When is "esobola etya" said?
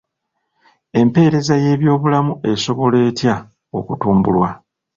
2.51-3.35